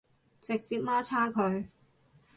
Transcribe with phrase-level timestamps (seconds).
[0.41, 1.67] 直接媽叉佢